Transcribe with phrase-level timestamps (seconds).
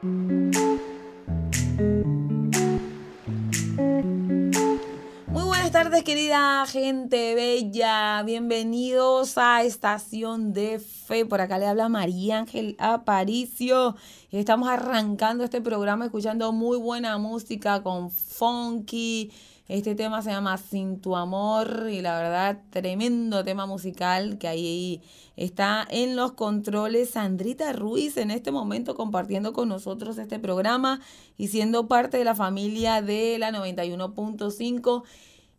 [0.00, 2.17] Muy buenas
[5.90, 8.22] tardes, querida gente bella.
[8.22, 11.24] Bienvenidos a Estación de Fe.
[11.24, 13.96] Por acá le habla María Ángel Aparicio.
[14.30, 19.30] Estamos arrancando este programa escuchando muy buena música con funky.
[19.66, 25.00] Este tema se llama Sin tu amor y la verdad tremendo tema musical que ahí
[25.36, 31.00] está en los controles Sandrita Ruiz en este momento compartiendo con nosotros este programa
[31.38, 35.04] y siendo parte de la familia de la 91.5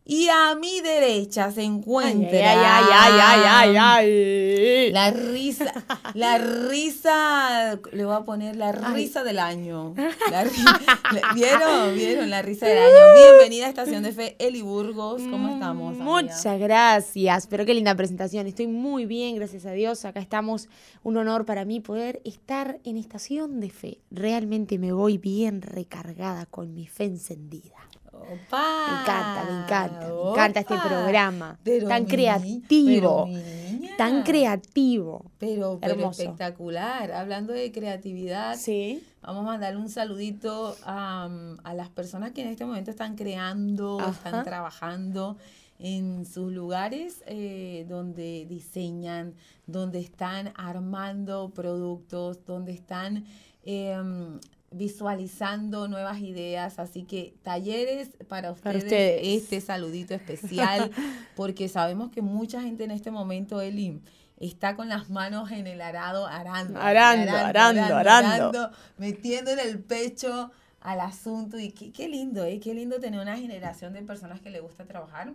[0.04, 2.30] y a mi derecha se encuentra.
[2.30, 2.58] Ay,
[2.92, 5.72] ay, ay, ay, ay, La risa,
[6.14, 9.94] la risa, le voy a poner la risa del año.
[11.34, 11.94] ¿Vieron?
[11.94, 12.30] ¿Vieron?
[12.30, 13.14] La risa del año.
[13.14, 15.22] Bienvenida a Estación de Fe, Eli Burgos.
[15.22, 15.88] ¿Cómo Mm, estamos?
[15.96, 16.04] amiga?
[16.04, 18.46] Muchas gracias, pero qué linda presentación.
[18.46, 20.04] Estoy muy bien, gracias a Dios.
[20.04, 20.68] Acá estamos.
[21.02, 23.98] Un honor para mí poder estar en Estación de Fe.
[24.10, 27.76] Realmente me voy bien recargada con mi fe encendida.
[28.20, 28.86] Opa.
[28.88, 31.58] Me encanta, me encanta, me encanta este programa.
[31.62, 35.24] Pero tan mi- creativo, pero tan creativo.
[35.38, 36.22] Pero, pero Hermoso.
[36.22, 37.12] espectacular.
[37.12, 39.02] Hablando de creatividad, Sí.
[39.22, 41.28] Vamos a mandarle un saludito a,
[41.62, 45.36] a las personas que en este momento están creando, están trabajando
[45.78, 49.34] en sus lugares eh, donde diseñan,
[49.66, 53.24] donde están armando productos, donde están
[53.62, 54.40] em,
[54.70, 56.78] visualizando nuevas ideas.
[56.78, 59.42] Así que talleres para ustedes, Para ustedes.
[59.42, 60.90] este saludito especial,
[61.36, 64.00] porque sabemos que mucha gente en este momento, Eli,
[64.38, 68.70] está con las manos en el arado, arando, Arando, arando, arando.
[68.96, 70.50] metiendo en el pecho
[70.80, 71.58] al asunto.
[71.58, 72.58] Y qué, qué lindo, ¿eh?
[72.60, 75.32] Qué lindo tener una generación de personas que le gusta trabajar,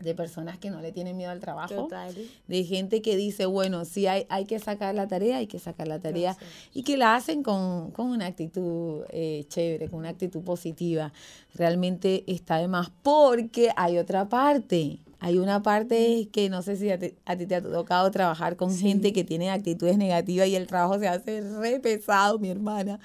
[0.00, 2.14] de personas que no le tienen miedo al trabajo, Total.
[2.48, 5.86] de gente que dice, bueno, si hay, hay que sacar la tarea, hay que sacar
[5.86, 6.50] la tarea, Gracias.
[6.74, 11.12] y que la hacen con, con una actitud eh, chévere, con una actitud positiva.
[11.54, 14.98] Realmente está de más, porque hay otra parte.
[15.24, 18.56] Hay una parte que no sé si a ti, a ti te ha tocado trabajar
[18.56, 23.00] con gente que tiene actitudes negativas y el trabajo se hace re pesado, mi hermana.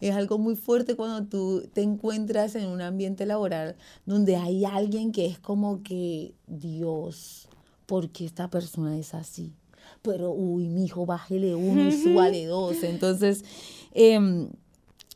[0.00, 3.76] Es algo muy fuerte cuando tú te encuentras en un ambiente laboral
[4.06, 7.50] donde hay alguien que es como que, Dios,
[7.84, 9.52] ¿por qué esta persona es así?
[10.00, 12.82] Pero, uy, mi hijo, bájele uno y súbale dos.
[12.82, 13.44] Entonces,
[13.92, 14.48] em,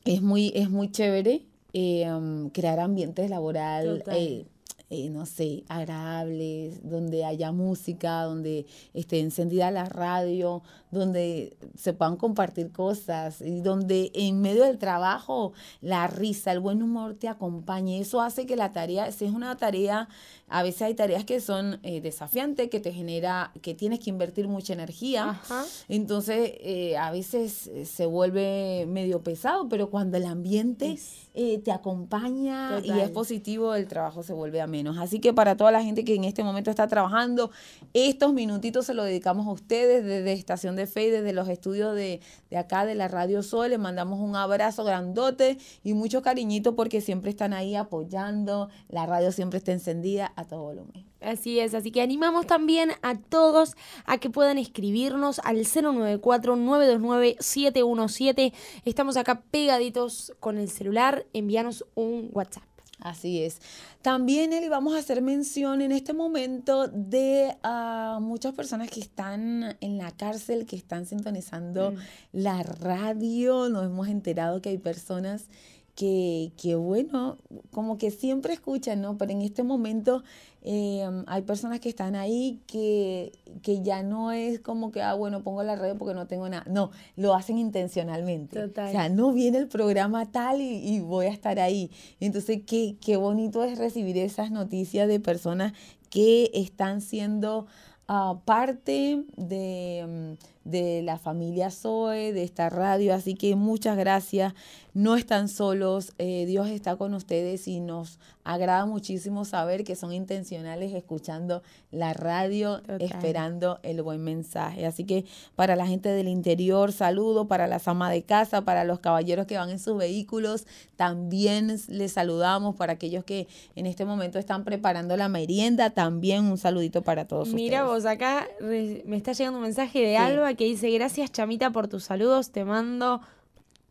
[0.04, 4.18] es, muy, es muy chévere em, crear ambientes laboral, Total.
[4.18, 4.46] eh,
[4.92, 12.16] eh, no sé, agradables, donde haya música, donde esté encendida la radio, donde se puedan
[12.16, 18.00] compartir cosas y donde en medio del trabajo la risa, el buen humor te acompañe.
[18.00, 20.10] Eso hace que la tarea, si es una tarea,
[20.52, 24.48] a veces hay tareas que son eh, desafiantes, que te genera, que tienes que invertir
[24.48, 25.30] mucha energía.
[25.30, 25.64] Ajá.
[25.88, 30.98] Entonces, eh, a veces eh, se vuelve medio pesado, pero cuando el ambiente
[31.34, 34.98] eh, te acompaña y es positivo, el trabajo se vuelve a menos.
[34.98, 37.50] Así que para toda la gente que en este momento está trabajando,
[37.94, 41.96] estos minutitos se los dedicamos a ustedes desde Estación de Fe y desde los estudios
[41.96, 42.20] de,
[42.50, 43.70] de acá de la Radio Sol.
[43.70, 48.68] Les mandamos un abrazo grandote y mucho cariñito porque siempre están ahí apoyando.
[48.90, 51.04] La radio siempre está encendida a todo volumen.
[51.20, 58.52] Así es, así que animamos también a todos a que puedan escribirnos al 094-929-717.
[58.84, 62.64] Estamos acá pegaditos con el celular, envíanos un WhatsApp.
[63.02, 63.58] Así es.
[64.00, 69.76] También, Eli, vamos a hacer mención en este momento de ah, muchas personas que están
[69.80, 71.94] en la cárcel, que están sintonizando
[72.30, 73.68] la radio.
[73.68, 75.46] Nos hemos enterado que hay personas
[75.94, 77.38] que, que, bueno,
[77.70, 79.18] como que siempre escuchan, ¿no?
[79.18, 80.22] Pero en este momento
[80.62, 83.32] eh, hay personas que están ahí que,
[83.62, 86.64] que ya no es como que, ah, bueno, pongo la radio porque no tengo nada.
[86.68, 88.60] No, lo hacen intencionalmente.
[88.60, 88.88] Total.
[88.88, 91.90] O sea, no viene el programa tal y, y voy a estar ahí.
[92.20, 95.72] Entonces, qué, qué bonito es recibir esas noticias de personas
[96.12, 97.66] que están siendo
[98.06, 103.14] ah, parte de, de la familia Zoe, de esta radio.
[103.14, 104.54] Así que muchas gracias.
[104.94, 106.12] No están solos.
[106.18, 112.12] eh, Dios está con ustedes y nos agrada muchísimo saber que son intencionales escuchando la
[112.12, 113.00] radio, Total.
[113.02, 114.84] esperando el buen mensaje.
[114.84, 115.24] Así que
[115.56, 117.46] para la gente del interior, saludo.
[117.48, 120.66] Para las amas de casa, para los caballeros que van en sus vehículos,
[120.96, 122.76] también les saludamos.
[122.76, 127.48] Para aquellos que en este momento están preparando la merienda, también un saludito para todos
[127.54, 128.04] Mira ustedes.
[128.04, 130.16] vos, acá me está llegando un mensaje de Sí.
[130.16, 133.20] Alba que dice, gracias Chamita por tus saludos, te mando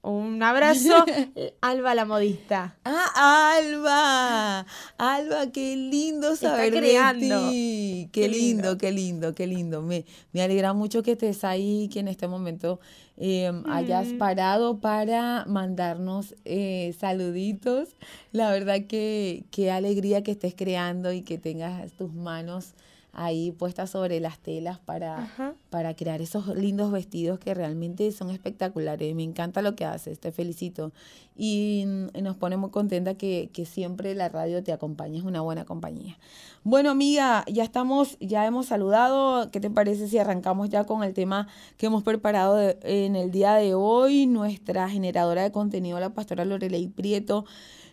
[0.04, 1.06] Un abrazo,
[1.62, 2.76] Alba la modista.
[2.84, 4.66] Ah, Alba,
[4.98, 7.46] Alba, qué lindo saber creando.
[7.46, 8.10] de ti.
[8.12, 9.84] Qué, lindo, qué lindo, qué lindo.
[9.84, 12.80] Me, me alegra mucho que estés ahí, que en este momento
[13.18, 17.90] em, hayas parado para mandarnos eh, saluditos.
[18.32, 22.74] La verdad que qué alegría que estés creando y que tengas tus manos
[23.14, 25.30] ahí puestas sobre las telas para,
[25.72, 29.16] para crear esos lindos vestidos que realmente son espectaculares.
[29.16, 30.92] Me encanta lo que haces, te felicito.
[31.34, 31.86] Y
[32.22, 36.20] nos pone muy contenta que, que siempre la radio te acompañe, es una buena compañía.
[36.66, 39.50] Bueno, amiga, ya estamos, ya hemos saludado.
[39.50, 41.48] ¿Qué te parece si arrancamos ya con el tema
[41.78, 44.28] que hemos preparado en el día de hoy?
[44.28, 47.46] Nuestra generadora de contenido, la pastora Lorelei Prieto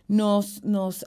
[0.09, 1.07] nos, nos,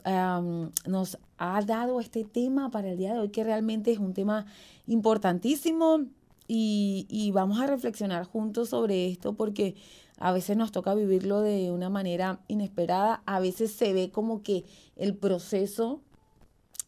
[0.86, 4.46] nos ha dado este tema para el día de hoy, que realmente es un tema
[4.86, 6.06] importantísimo
[6.54, 9.74] y, y vamos a reflexionar juntos sobre esto porque
[10.18, 14.66] a veces nos toca vivirlo de una manera inesperada, a veces se ve como que
[14.96, 16.02] el proceso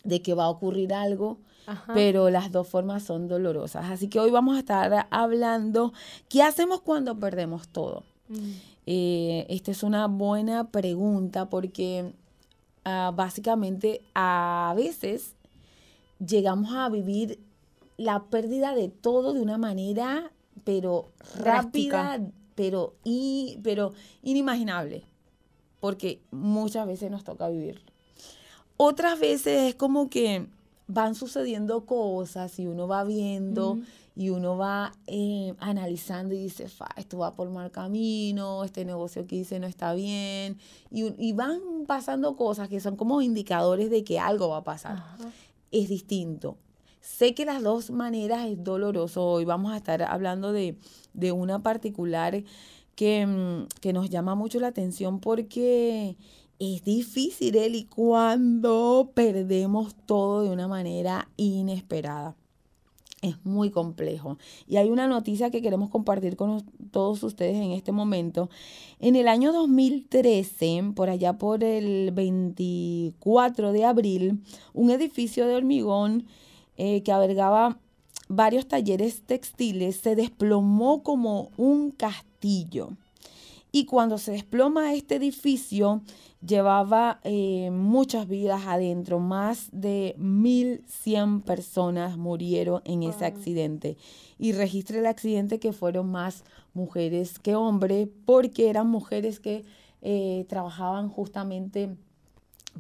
[0.03, 1.39] de que va a ocurrir algo,
[1.95, 3.91] pero las dos formas son dolorosas.
[3.91, 5.95] Así que hoy vamos a estar hablando,
[6.29, 8.05] ¿qué hacemos cuando perdemos todo?
[8.29, 8.51] Mm.
[8.85, 12.13] Eh, esta es una buena pregunta porque
[12.85, 15.33] ah, básicamente a veces
[16.19, 17.39] llegamos a vivir
[17.97, 20.33] la pérdida de todo de una manera,
[20.65, 22.21] pero rápida,
[22.55, 23.93] pero, y, pero
[24.23, 25.05] inimaginable,
[25.81, 27.83] porque muchas veces nos toca vivir.
[28.77, 30.47] Otras veces es como que
[30.87, 33.79] van sucediendo cosas y uno va viendo
[34.17, 39.27] y uno va eh, analizando y dice, Fa, esto va por mal camino, este negocio
[39.27, 40.59] que hice no está bien,
[40.91, 45.03] y, van pasando cosas que son como indicadores de que algo va a pasar.
[45.73, 46.57] Es distinto.
[47.05, 49.23] Sé que las dos maneras es doloroso.
[49.27, 50.75] Hoy vamos a estar hablando de,
[51.33, 52.43] una particular
[52.97, 56.17] que, mm, que nos llama mucho la atención porque
[56.59, 62.37] es difícil, y cuando perdemos todo de una manera inesperada
[63.21, 64.39] es muy complejo.
[64.67, 68.49] Y hay una noticia que queremos compartir con todos ustedes en este momento.
[68.99, 74.43] En el año 2013, por allá por el 24 de abril,
[74.73, 76.25] un edificio de hormigón
[76.77, 77.79] eh, que albergaba
[78.29, 82.91] varios talleres textiles se desplomó como un castillo.
[83.73, 86.03] Y cuando se desploma este edificio,
[86.47, 89.19] llevaba eh, muchas vidas adentro.
[89.19, 93.97] Más de 1.100 personas murieron en ese accidente.
[94.39, 99.65] Y registré el accidente que fueron más mujeres que hombres, porque eran mujeres que
[100.03, 101.97] eh, trabajaban justamente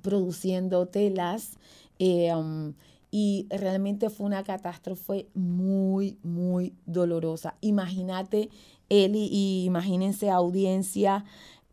[0.02, 1.58] produciendo telas.
[1.99, 2.75] Eh, um,
[3.16, 7.55] y realmente fue una catástrofe muy, muy dolorosa.
[7.61, 8.50] Imagínate
[8.88, 11.25] Eli, y imagínense audiencia,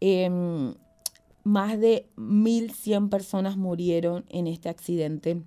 [0.01, 0.75] em,
[1.43, 5.41] más de 1.100 personas murieron en este accidente.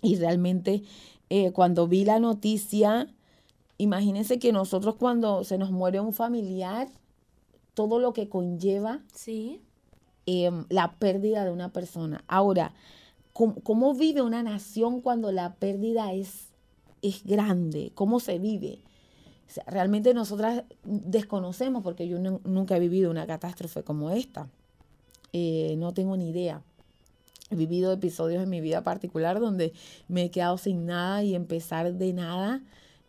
[0.00, 0.84] Y realmente
[1.28, 3.08] eh, cuando vi la noticia,
[3.76, 6.88] imagínense que nosotros cuando se nos muere un familiar,
[7.74, 9.60] todo lo que conlleva sí.
[10.24, 12.24] Em, la pérdida de una persona.
[12.26, 12.72] Ahora,
[13.32, 16.48] ¿cómo, ¿cómo, vive una nación cuando la pérdida es,
[17.02, 17.92] es grande?
[17.94, 18.80] ¿Cómo se vive?
[19.66, 24.48] realmente nosotras desconocemos, porque yo nunca he vivido una catástrofe como esta.
[25.32, 26.62] Eh, no tengo ni idea.
[27.50, 29.72] He vivido episodios en mi vida particular donde
[30.08, 32.62] me he quedado sin nada y empezar de nada.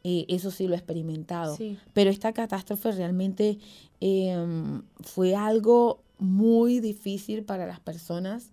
[0.04, 1.58] Eh, eso sí lo he experimentado.
[1.94, 3.58] Pero esta catástrofe realmente
[4.02, 8.52] em, fue algo muy difícil para las personas,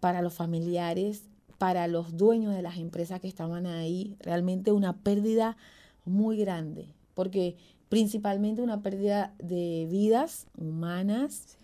[0.00, 1.24] para los familiares,
[1.58, 4.16] para los dueños de las empresas que estaban ahí.
[4.20, 5.56] Realmente una pérdida
[6.04, 6.86] muy grande
[7.18, 7.56] porque
[7.88, 11.58] principalmente una pérdida de vidas humanas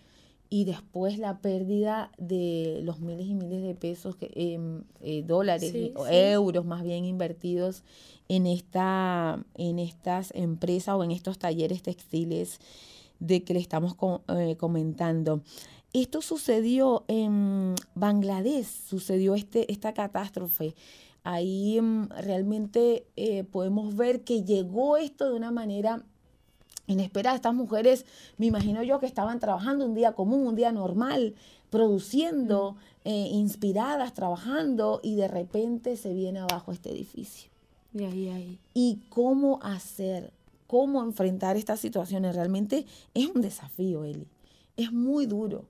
[0.50, 5.72] y después la pérdida de los miles y miles de pesos, que, em, eh, dólares,
[5.94, 7.84] o euros más bien invertidos
[8.28, 12.58] en, esta, en estas empresas o en estos talleres textiles
[13.20, 13.94] de que le estamos
[14.36, 15.40] eh, comentando.
[15.94, 20.74] Esto sucedió en Bangladesh, sucedió este, esta catástrofe
[21.24, 26.04] ahí mm, realmente eh, podemos ver que llegó esto de una manera
[26.86, 27.34] inesperada.
[27.34, 31.34] Estas mujeres, me imagino yo que estaban trabajando un día común, un día normal,
[31.70, 37.50] produciendo, eh, inspiradas, trabajando, y de repente se viene abajo este edificio.
[37.94, 38.58] Y ahí, ahí.
[38.74, 40.32] ¿Y cómo hacer?
[40.66, 42.34] ¿Cómo enfrentar estas situaciones?
[42.34, 44.26] Realmente es un desafío, Eli.
[44.76, 45.64] Es muy duro.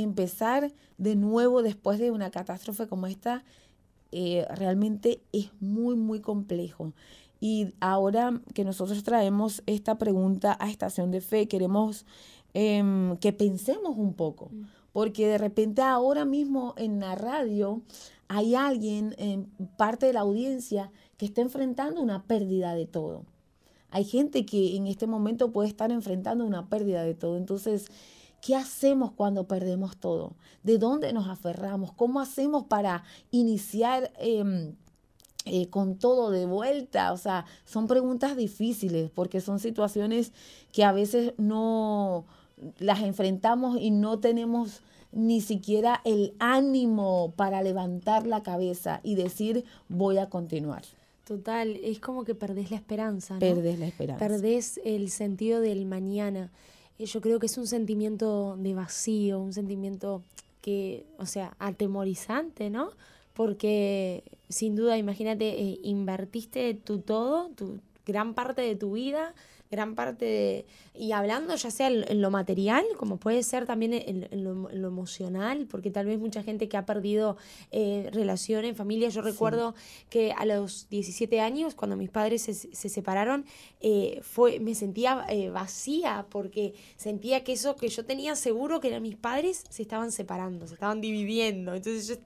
[0.00, 3.42] Empezar de nuevo después de una catástrofe como esta
[4.12, 6.92] eh, realmente es muy, muy complejo.
[7.40, 12.06] Y ahora que nosotros traemos esta pregunta a Estación de Fe, queremos
[12.54, 14.62] em, que pensemos un poco, mm.
[14.92, 17.82] porque de repente ahora mismo en la radio
[18.28, 23.24] hay alguien, en parte de la audiencia, que está enfrentando una pérdida de todo.
[23.90, 27.36] Hay gente que en este momento puede estar enfrentando una pérdida de todo.
[27.36, 27.86] Entonces,
[28.40, 30.34] ¿qué hacemos cuando perdemos todo?
[30.62, 31.92] ¿De dónde nos aferramos?
[31.92, 34.74] ¿Cómo hacemos para iniciar em,
[35.44, 37.12] eh, con todo de vuelta?
[37.12, 40.32] O sea, son preguntas difíciles porque son situaciones
[40.72, 42.24] que a veces no
[42.78, 49.64] las enfrentamos y no tenemos ni siquiera el ánimo para levantar la cabeza y decir
[49.88, 50.82] voy a continuar.
[51.24, 53.34] Total, es como que perdés la esperanza.
[53.34, 53.40] ¿no?
[53.40, 54.18] Perdés la esperanza.
[54.18, 56.50] Perdés el sentido del mañana.
[56.98, 60.22] Yo creo que es un sentimiento de vacío, un sentimiento
[60.60, 62.90] que, o sea, atemorizante, ¿no?
[63.34, 69.34] Porque sin duda, imagínate, eh, invertiste tu todo, tu gran parte de tu vida
[69.70, 70.66] gran parte de...
[70.94, 75.90] Y hablando ya sea en, lo material, como puede ser también en, lo, emocional, porque
[75.90, 77.36] tal vez mucha gente que ha perdido
[77.70, 79.74] eh, relaciones, familia, yo recuerdo
[80.10, 83.44] que a los 17 años, cuando mis padres se, se separaron,
[83.80, 88.88] eh, fue, me sentía eh, vacía porque sentía que eso que yo tenía seguro que
[88.88, 91.74] eran mis padres se estaban separando, se estaban dividiendo.
[91.74, 92.16] Entonces yo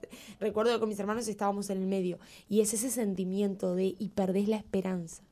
[0.40, 2.18] recuerdo que con mis hermanos estábamos en el medio.
[2.48, 5.22] Y es ese sentimiento de y perdés la esperanza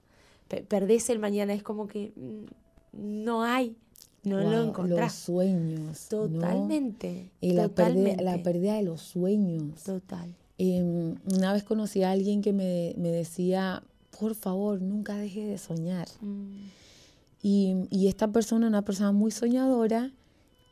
[0.57, 2.45] perdés el mañana, es como que mm,
[2.93, 3.77] no hay,
[4.25, 5.13] no lo encontrás.
[5.13, 6.09] Los sueños.
[6.09, 7.31] Totalmente.
[7.41, 9.83] Y la, Pérdida, la pérdida de los sueños.
[9.83, 10.35] Total.
[10.59, 13.83] Em, una vez conocí a alguien que me, decía,
[14.19, 16.09] por favor, nunca deje de soñar.
[16.21, 16.67] Mm.
[17.43, 20.13] Y, y, esta persona, una persona muy soñadora,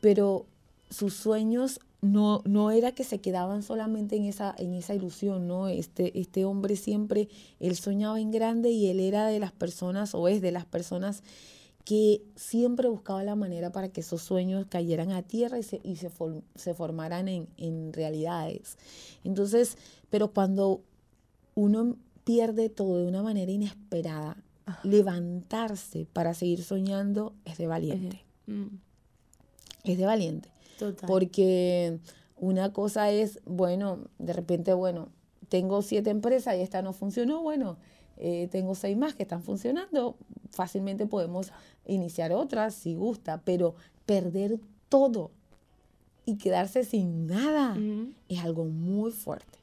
[0.03, 0.45] pero
[0.91, 5.69] sus sueños no, no era que se quedaban solamente en esa, en esa ilusión, ¿no?
[5.69, 7.29] Este, este hombre siempre,
[7.59, 11.23] él soñaba en grande y él era de las personas, o es de las personas
[11.85, 15.97] que siempre buscaba la manera para que esos sueños cayeran a tierra y se, y
[15.97, 16.11] se,
[16.55, 18.77] se formaran en, en realidades.
[19.25, 19.79] Entonces,
[20.11, 20.83] pero cuando
[21.55, 24.37] uno pierde todo de una manera inesperada,
[24.83, 28.23] levantarse para seguir soñando es de valiente.
[28.47, 28.67] Mm.
[29.85, 30.51] Es de valiente.
[31.07, 31.99] Porque
[32.37, 35.09] una cosa es, bueno, de repente, bueno,
[35.49, 37.79] tengo siete empresas y esta no funcionó, bueno,
[38.17, 40.17] eh, tengo seis más que están funcionando,
[40.51, 41.53] fácilmente podemos
[41.87, 43.75] iniciar otras si gusta, pero
[44.07, 44.59] perder
[44.89, 45.31] todo
[46.25, 47.77] y quedarse sin nada
[48.29, 49.59] es algo muy fuerte.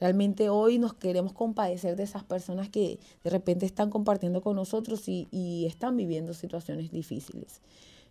[0.00, 5.08] Realmente hoy nos queremos compadecer de esas personas que de repente están compartiendo con nosotros
[5.08, 7.60] y, y están viviendo situaciones difíciles.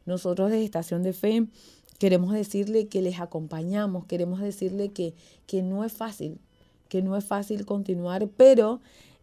[0.06, 1.48] Nosotros de Estación de Fe
[1.98, 5.14] Queremos decirle que les acompañamos, queremos decirle que,
[5.46, 6.40] que no es fácil,
[6.90, 8.82] que no es fácil continuar, pero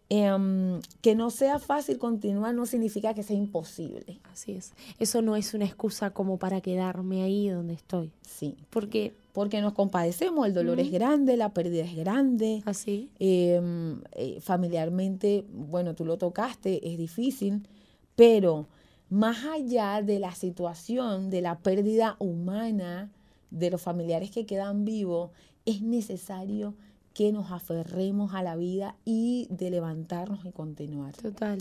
[0.08, 4.20] em, que no sea fácil continuar no significa que sea imposible.
[4.32, 4.72] Así es.
[4.98, 8.10] Eso no es una excusa como para quedarme ahí donde estoy.
[8.22, 8.56] Sí.
[8.70, 12.62] Porque porque nos compadecemos, el dolor es grande, la pérdida es grande.
[12.66, 13.10] Así.
[13.18, 17.66] Em, eh, familiarmente, bueno, tú lo tocaste, es difícil,
[18.14, 18.68] pero
[19.10, 23.10] más allá de la situación de la pérdida humana
[23.50, 25.30] de los familiares que quedan vivos,
[25.64, 26.74] es necesario
[27.14, 31.14] que nos aferremos a la vida y de levantarnos y continuar.
[31.16, 31.58] Total.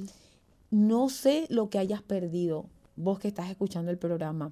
[0.71, 4.51] No sé lo que hayas perdido, vos que estás escuchando el programa.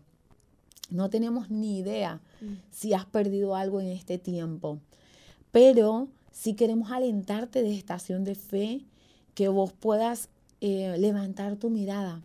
[0.91, 2.53] No tenemos ni idea mm.
[2.69, 4.79] si has perdido algo en este tiempo,
[5.51, 8.85] pero si queremos alentarte de estación de fe,
[9.33, 10.29] que vos puedas
[10.59, 12.21] eh, levantar tu mirada,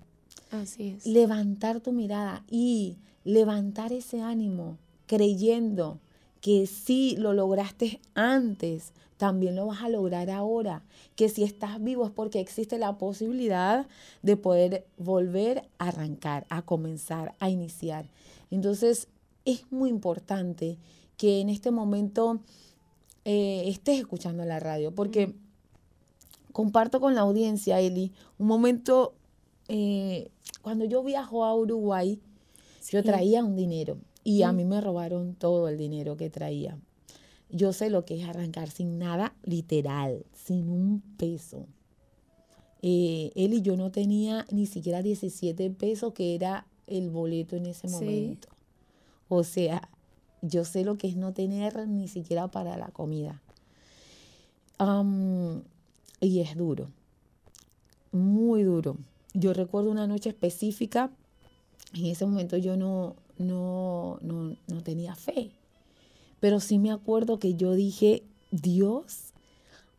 [0.51, 1.07] Así es.
[1.07, 6.01] Levantar tu mirada y levantar ese ánimo creyendo
[6.41, 10.83] que si lo lograste antes, también lo vas a lograr ahora.
[11.17, 13.87] Que si estás vivo es porque existe la posibilidad
[14.23, 18.09] de poder volver a arrancar, a comenzar, a iniciar.
[18.51, 19.09] Entonces,
[19.45, 20.79] es muy importante
[21.17, 22.41] que en este momento
[23.25, 25.35] eh, estés escuchando la radio, porque
[26.53, 29.15] comparto con la audiencia, Eli, un momento
[29.69, 30.31] eh,
[30.63, 32.21] cuando yo viajo a Uruguay,
[32.91, 36.79] yo traía un dinero y a mí me robaron todo el dinero que traía.
[37.51, 41.67] Yo sé lo que es arrancar sin nada, literal, sin un peso.
[42.83, 47.67] Eh, él y yo no tenía ni siquiera 17 pesos, que era el boleto en
[47.67, 48.49] ese momento.
[49.29, 49.89] O sea,
[50.43, 53.43] yo sé lo que es no tener ni siquiera para la comida.
[56.21, 56.91] y es duro,
[58.13, 58.97] muy duro
[59.37, 61.11] yo recuerdo una noche específica,
[61.95, 65.53] en ese momento yo no, no, no, tenía fe,
[66.41, 69.35] pero sí me acuerdo que yo dije, Dios,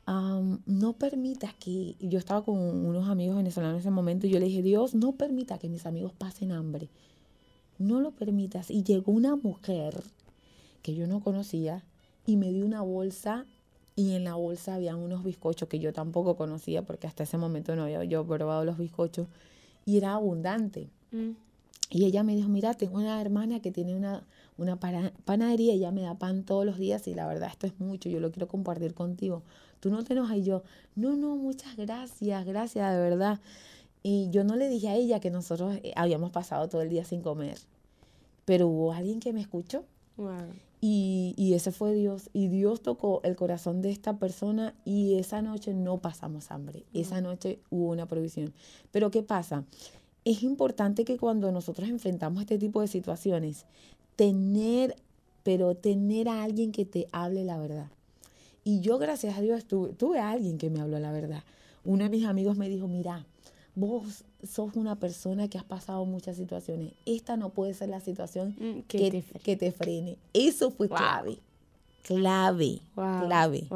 [0.08, 4.48] no permita que, yo estaba con unos amigos venezolanos en ese momento y yo le
[4.48, 6.90] dije, Dios, no permita que mis amigos pasen hambre.
[7.78, 8.72] no lo permitas.
[8.72, 10.04] Y llegó una mujer
[10.82, 11.84] que yo no conocía
[12.26, 13.46] y me dio una bolsa
[13.98, 17.76] y en la bolsa había unos bizcochos que yo tampoco conocía porque hasta ese momento
[17.76, 19.28] no había yo probado los bizcochos
[19.88, 20.88] y era abundante.
[21.12, 21.32] Mm.
[21.90, 24.24] Y ella me dijo, mira, tengo una hermana que tiene una,
[24.60, 28.08] una panadería, ella me da pan todos los días y la verdad esto es mucho,
[28.08, 29.42] yo lo quiero compartir contigo.
[29.80, 30.62] Tú no te enojas y yo,
[30.96, 33.40] no, no, muchas gracias, gracias de verdad.
[34.04, 37.04] Y yo no le dije a ella que nosotros eh, habíamos pasado todo el día
[37.04, 37.58] sin comer,
[38.46, 39.86] pero hubo alguien que me escuchó.
[40.80, 42.30] Y, y, ese fue Dios.
[42.34, 46.84] Y Dios tocó el corazón de esta persona y esa noche no pasamos hambre.
[46.94, 48.54] Esa noche hubo una provisión.
[48.92, 49.64] Pero ¿qué pasa?
[50.24, 53.66] Es importante que cuando nosotros enfrentamos este tipo de situaciones,
[54.16, 54.96] tener,
[55.44, 57.90] pero tener a alguien que te hable la verdad.
[58.64, 61.44] Y yo, gracias a Dios, tuve, tuve a alguien que me habló la verdad.
[61.86, 63.26] Uno de mis amigos me dijo, mira,
[63.78, 66.94] vos sos una persona que has pasado muchas situaciones.
[67.06, 70.18] Esta no puede ser la situación mm, que, te, que, te, frene.
[70.34, 71.38] Eso fue clave.
[72.02, 72.82] Clave.
[72.96, 73.68] Clave.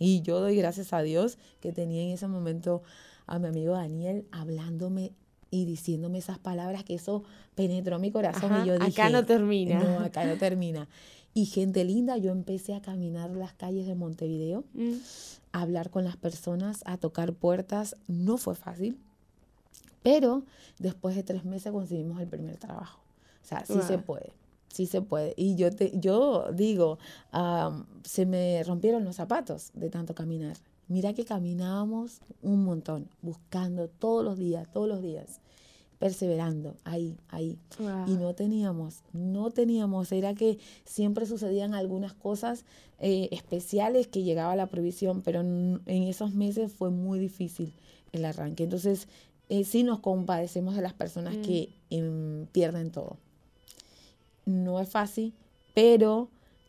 [0.00, 2.82] Y yo doy gracias a Dios que tenía en ese momento
[3.26, 5.12] a mi amigo Daniel hablándome
[5.50, 7.22] y diciéndome esas palabras que eso
[7.54, 9.78] penetró mi corazón y yo dije, acá no termina.
[9.78, 10.88] No, acá no termina.
[11.34, 14.94] Y gente linda, yo empecé a caminar las calles de Montevideo, mm.
[15.52, 17.96] a hablar con las personas, a tocar puertas.
[18.08, 18.98] No fue fácil,
[20.02, 20.44] pero
[20.78, 23.00] después de tres meses conseguimos el primer trabajo.
[23.42, 24.32] O sea, sí se puede,
[24.68, 25.34] sí se puede.
[25.36, 26.98] Y yo, te, yo digo,
[28.04, 30.56] se me rompieron los zapatos de tanto caminar.
[30.88, 35.40] Mira que caminábamos un montón, buscando todos los días, todos los días,
[35.98, 37.58] perseverando ahí, ahí.
[38.06, 42.64] Y no teníamos, no teníamos, era que siempre sucedían algunas cosas
[42.98, 47.72] eh, especiales que llegaba la previsión, pero en, esos meses fue muy difícil
[48.12, 48.64] el arranque.
[48.64, 49.08] Entonces,
[49.48, 51.94] eh, sí nos compadecemos de las personas que mm.
[51.94, 53.16] em, pierden todo.
[54.44, 55.32] No es fácil,
[55.74, 56.28] pero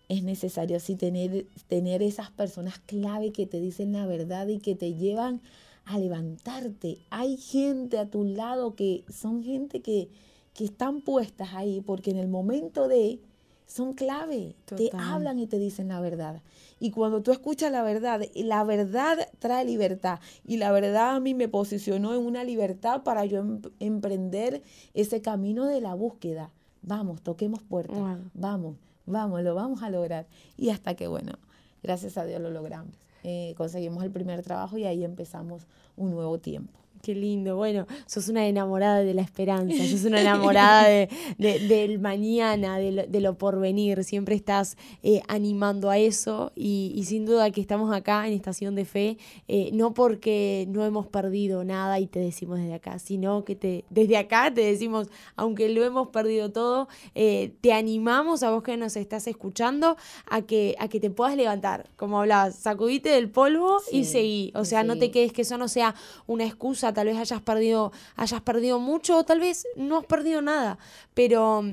[0.09, 4.75] es necesario así tener, tener esas personas clave que te dicen la verdad y que
[4.75, 5.41] te llevan
[5.85, 6.97] a levantarte.
[7.09, 10.09] Hay gente a tu lado que son gente que,
[10.53, 13.19] que están puestas ahí porque en el momento de
[13.67, 16.41] son clave, te hablan y te dicen la verdad.
[16.79, 20.19] Y cuando tú escuchas la verdad, la verdad trae libertad.
[20.45, 24.63] Y la verdad a mí me posicionó en una libertad para yo em, emprender
[24.95, 26.51] ese camino de la búsqueda.
[26.81, 28.75] Vamos, toquemos puertas, vamos
[29.07, 30.27] vamos, lo vamos a lograr.
[30.55, 31.33] Y hasta que, bueno,
[31.81, 32.93] gracias a Dios lo logramos.
[33.23, 36.77] Eh, conseguimos el primer trabajo y ahí empezamos un nuevo tiempo.
[37.01, 37.55] Qué lindo.
[37.55, 43.07] Bueno, sos una enamorada de la esperanza, sos una enamorada de, del mañana, de lo,
[43.07, 44.03] de lo, porvenir.
[44.03, 48.85] Siempre estás eh, animando a eso y, sin duda que estamos acá en Estación de
[48.85, 53.55] Fe, eh, no porque no hemos perdido nada y te decimos desde acá, sino que
[53.55, 58.63] te, desde acá te decimos, aunque lo hemos perdido todo, eh, te animamos a vos
[58.63, 59.97] que nos estás escuchando
[60.29, 61.89] a que, a que te puedas levantar.
[61.95, 64.51] Como hablabas, sacudite del polvo y seguí.
[64.55, 67.91] O sea, no te quedes que eso no sea una excusa tal vez hayas perdido,
[68.15, 70.77] hayas perdido mucho o tal vez no has perdido nada,
[71.13, 71.63] pero...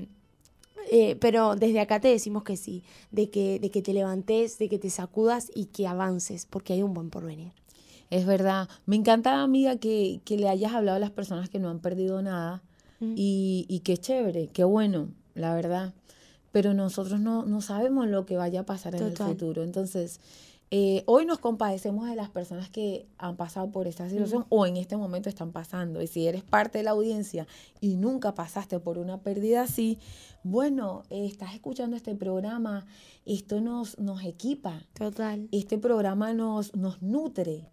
[0.91, 4.69] Eh, pero desde acá te decimos que sí, de que, de que te levantes, de
[4.69, 7.53] que te sacudas y que avances, porque hay un buen porvenir.
[8.11, 8.69] Es verdad.
[8.85, 12.21] Me encanta, amiga, que, que le hayas hablado a las personas que no han perdido
[12.21, 12.63] nada
[13.01, 15.95] y, y qué chévere, qué bueno, la verdad.
[16.53, 19.63] Pero nosotros no, no sabemos lo que vaya a pasar en el futuro.
[19.63, 20.21] Entonces,
[20.77, 24.77] eh, hoy nos compadecemos de las personas que han pasado por esta situación o en
[24.77, 26.03] este momento están pasando.
[26.03, 27.47] Y si eres parte de la audiencia
[27.81, 30.01] y nunca pasaste por una pérdida así,
[30.43, 32.87] bueno, eh, estás escuchando este programa,
[33.25, 34.83] esto nos, nos equipa.
[34.95, 35.47] Total.
[35.53, 37.69] Este programa nos, nos nutre.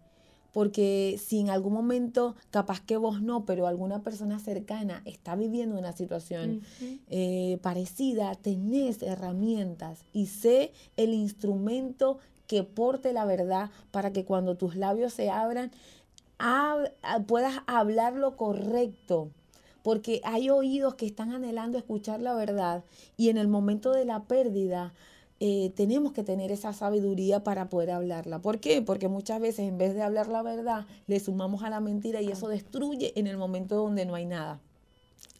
[0.52, 5.78] Porque si en algún momento, capaz que vos no, pero alguna persona cercana está viviendo
[5.78, 6.60] una situación
[7.08, 12.18] eh, parecida, tenés herramientas y sé el instrumento
[12.52, 15.70] que porte la verdad para que cuando tus labios se abran
[17.26, 19.30] puedas hablar lo correcto.
[19.82, 22.84] Porque hay oídos que están anhelando escuchar la verdad
[23.16, 24.92] y en el momento de la pérdida
[25.40, 28.42] eh, tenemos que tener esa sabiduría para poder hablarla.
[28.42, 28.82] ¿Por qué?
[28.82, 32.28] Porque muchas veces en vez de hablar la verdad, le sumamos a la mentira y
[32.28, 34.60] eso destruye en el momento donde no hay nada.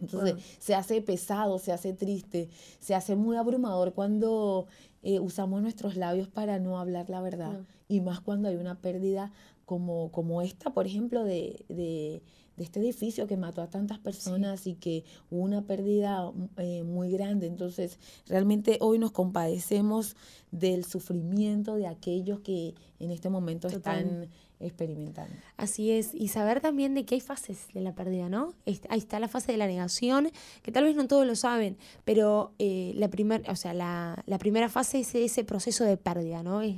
[0.01, 2.48] Entonces se hace pesado, se hace triste,
[2.81, 4.66] se hace muy abrumador cuando
[5.03, 7.67] eh, usamos nuestros labios para no hablar la verdad.
[7.88, 9.33] Y más cuando hay una pérdida
[9.65, 12.23] como, como esta, por ejemplo, de, de,
[12.59, 17.47] este edificio que mató a tantas personas y que hubo una pérdida eh, muy grande.
[17.49, 20.15] Entonces, realmente hoy nos compadecemos
[20.53, 24.29] del sufrimiento de aquellos que en este momento están
[24.62, 25.35] experimentando.
[25.57, 28.55] Así es, y saber también de que hay fases de la pérdida, ¿no?
[28.66, 30.31] Ahí está la fase de la negación,
[30.62, 34.38] que tal vez no todos lo saben, pero eh, la, primer, o sea, la, la,
[34.38, 36.62] primera fase es ese proceso de pérdida, ¿no?
[36.62, 36.77] Es,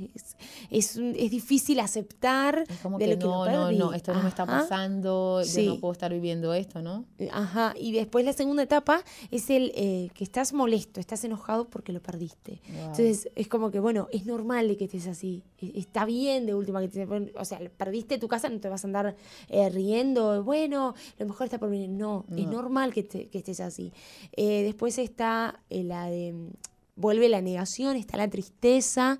[0.69, 5.41] es, es difícil aceptar es como que, no, no, no, esto no me está pasando,
[5.43, 7.05] yo no puedo estar viviendo esto, ¿no?
[7.31, 11.91] Ajá, y después la segunda etapa es el eh, que estás molesto, estás enojado porque
[11.91, 12.61] lo perdiste.
[12.67, 16.55] Entonces es como que, bueno, es normal de que estés así, e, está bien de
[16.55, 17.05] última que te...
[17.37, 19.15] O sea, perdiste tu casa, no te vas a andar
[19.49, 21.89] eh, riendo, bueno, lo mejor está por venir.
[21.89, 23.91] No, es normal que, estés así.
[24.33, 26.33] Eh, después está eh, la de,
[26.95, 29.19] vuelve la negación, está la tristeza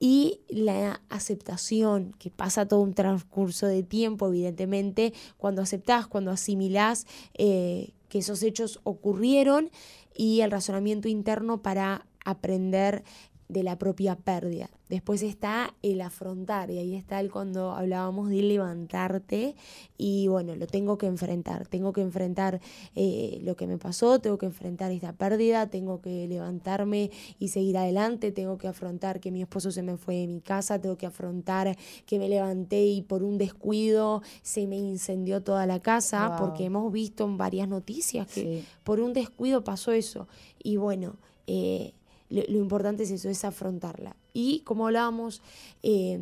[0.00, 7.06] y la aceptación, que pasa todo un transcurso de tiempo, evidentemente, cuando aceptás, cuando asimilás
[7.34, 9.70] que esos hechos ocurrieron
[10.14, 13.04] y el razonamiento interno para aprender
[13.48, 14.70] de la propia pérdida.
[14.88, 19.56] Después está el afrontar y ahí está el cuando hablábamos de levantarte
[19.96, 22.60] y bueno, lo tengo que enfrentar, tengo que enfrentar
[22.94, 27.78] eh, lo que me pasó, tengo que enfrentar esta pérdida, tengo que levantarme y seguir
[27.78, 31.06] adelante, tengo que afrontar que mi esposo se me fue de mi casa, tengo que
[31.06, 31.76] afrontar
[32.06, 36.92] que me levanté y por un descuido se me incendió toda la casa, porque hemos
[36.92, 40.28] visto en varias noticias que por un descuido pasó eso.
[40.62, 41.94] Y bueno, eh,
[42.30, 44.16] lo, importante es eso, es afrontarla.
[44.32, 45.42] Y como hablábamos,
[45.82, 46.20] eh,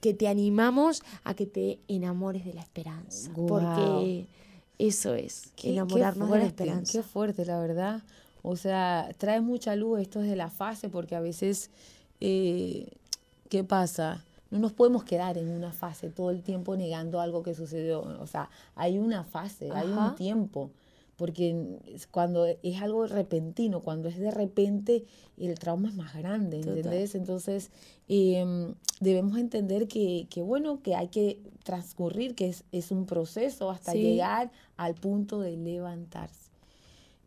[0.00, 3.30] que te animamos a que te enamores de la esperanza.
[3.34, 4.26] Porque
[4.78, 6.92] eso es, enamorarnos de la esperanza.
[6.92, 8.02] Qué fuerte, la verdad.
[8.42, 11.70] O sea, trae mucha luz esto de la fase, porque a veces,
[12.20, 12.88] eh,
[13.48, 14.24] ¿qué pasa?
[14.50, 18.02] No nos podemos quedar en una fase todo el tiempo negando algo que sucedió.
[18.20, 20.70] O sea, hay una fase, hay un tiempo
[21.22, 21.78] porque
[22.10, 25.04] cuando es algo repentino, cuando es de repente,
[25.38, 27.14] el trauma es más grande, ¿entendés?
[27.14, 27.70] Entonces,
[28.08, 34.50] em, debemos entender que, bueno, que hay que transcurrir, que es, un proceso hasta llegar
[34.76, 36.50] al punto de levantarse.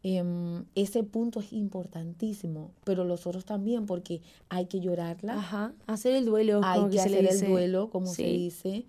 [0.03, 5.36] Em, ese punto es importantísimo, pero los otros también, porque hay que llorarla.
[5.36, 6.60] Ajá, hacer el duelo.
[6.65, 8.84] Hay que, hacer el duelo, como se dice.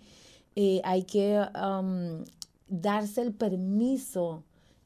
[0.56, 1.40] Eh, hay que
[2.66, 4.42] darse el permiso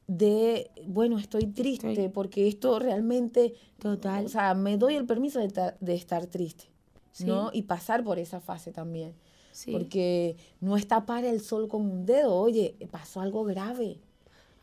[0.07, 4.25] de, bueno, estoy triste porque esto realmente, Total.
[4.25, 6.65] o sea, me doy el permiso de, de estar triste,
[7.25, 7.49] ¿no?
[7.53, 9.13] Y pasar por esa fase también.
[9.71, 13.99] Porque no es tapar el sol con un dedo, oye, pasó algo grave.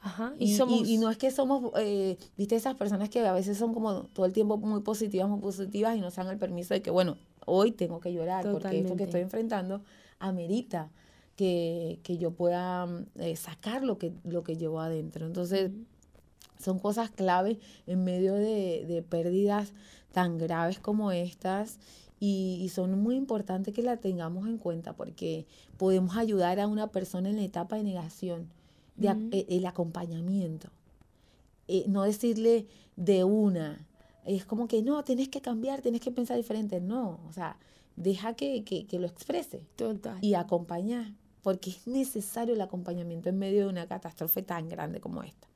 [0.00, 0.88] Ajá, y, somos...
[0.88, 4.26] y, no es que somos, eh, viste, esas personas que a veces son como todo
[4.26, 7.72] el tiempo muy positivas, muy positivas y nos dan el permiso de que, bueno, hoy
[7.72, 9.82] tengo que llorar porque esto que estoy enfrentando
[10.20, 10.90] amerita
[11.38, 15.24] que, que yo pueda mm, eh, sacar lo que, lo que llevo adentro.
[15.24, 15.70] Entonces,
[16.58, 19.72] son cosas clave en medio de, de pérdidas
[20.12, 21.78] tan graves como estas
[22.18, 25.46] y, son muy importantes que la tengamos en cuenta porque
[25.76, 28.48] podemos ayudar a una persona en la etapa de negación,
[28.96, 30.70] de, eh, el acompañamiento.
[31.68, 33.86] Eh, no decirle de una,
[34.24, 36.80] es como que no, tienes que cambiar, tienes que pensar diferente.
[36.80, 37.56] No, o sea,
[37.94, 40.18] deja que, que, que lo exprese Total.
[40.20, 45.22] y acompañar porque es necesario el acompañamiento en medio de una catástrofe tan grande como
[45.22, 45.48] esta.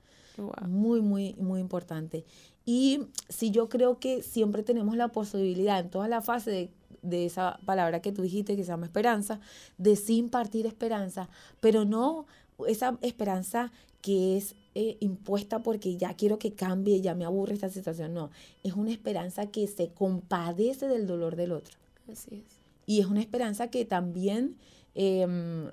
[0.66, 2.25] Muy, muy, muy importante.
[2.64, 6.71] Y si yo creo que siempre tenemos la posibilidad en toda la fase
[7.03, 9.40] de, esa palabra que tú dijiste que se llama esperanza,
[9.77, 11.29] de sí impartir esperanza,
[11.61, 12.27] pero no
[12.68, 17.68] esa esperanza que es eh, impuesta porque ya quiero que cambie, ya me aburre esta
[17.68, 18.14] situación.
[18.14, 18.31] No,
[18.62, 21.77] es una esperanza que se compadece del dolor del otro.
[22.11, 22.62] Así es.
[22.87, 24.57] Y es una esperanza que también
[24.94, 25.70] Em,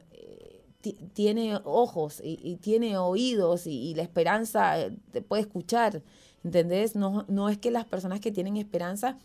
[1.14, 6.02] tiene ojos y, tiene oídos y, la esperanza eh, te puede escuchar,
[6.44, 6.96] ¿entendés?
[6.96, 9.18] No, no es que las personas que tienen esperanza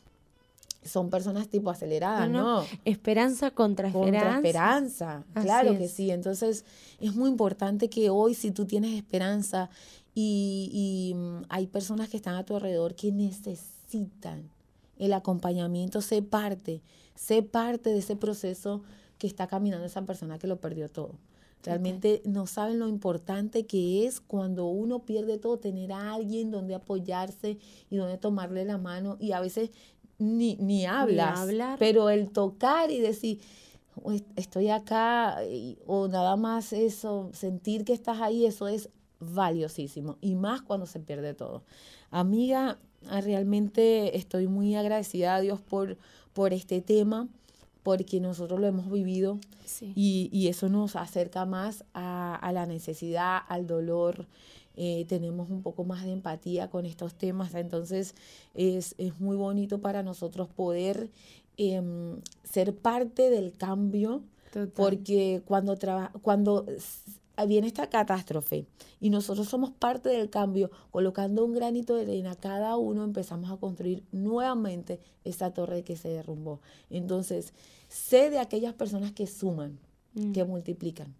[0.83, 2.64] son personas tipo aceleradas, no.
[2.85, 4.20] Esperanza contra esperanza.
[4.20, 6.11] Contra esperanza, claro que sí.
[6.11, 6.64] Entonces
[6.98, 9.70] es muy importante que hoy si tú tienes esperanza
[10.12, 14.50] y, y mm, hay personas que están a tu alrededor que necesitan
[14.98, 16.83] el acompañamiento, sé parte,
[17.14, 18.83] sé parte de ese proceso
[19.18, 21.18] que está caminando esa persona que lo perdió todo.
[21.64, 26.74] Realmente no saben lo importante que es cuando uno pierde todo, tener a alguien donde
[26.74, 27.57] apoyarse
[27.88, 29.70] y donde tomarle la mano y a veces
[30.18, 31.48] ni, ni hablas,
[31.79, 33.40] pero el tocar y decir,
[34.37, 35.38] estoy acá
[35.87, 41.00] o nada más eso, sentir que estás ahí, eso es valiosísimo y más cuando se
[41.00, 41.62] pierde todo.
[42.11, 42.79] Amiga,
[43.22, 45.96] realmente estoy muy agradecida a Dios por,
[46.35, 47.29] por este tema
[47.85, 49.38] porque nosotros lo hemos vivido
[49.94, 54.27] y, eso nos acerca más a, la necesidad, al dolor.
[54.77, 58.16] Eh, tenemos un poco más de empatía con estos temas, entonces
[58.55, 61.11] es, muy bonito para nosotros poder
[61.57, 64.23] em, ser parte del cambio
[64.75, 65.77] Porque cuando,
[66.23, 66.66] cuando
[67.47, 68.66] viene esta catástrofe
[69.01, 73.57] y nosotros somos parte del cambio, colocando un granito de arena, cada uno empezamos a
[73.57, 76.61] construir nuevamente esa torre que se derrumbó.
[76.90, 77.53] Entonces,
[77.88, 79.79] sé de aquellas personas que suman,
[80.14, 80.33] mm.
[80.33, 81.14] que multiplican.